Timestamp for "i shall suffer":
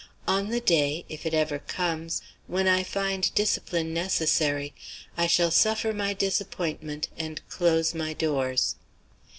5.15-5.93